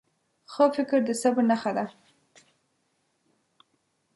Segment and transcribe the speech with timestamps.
[0.51, 1.85] ښه فکر د صبر نښه ده.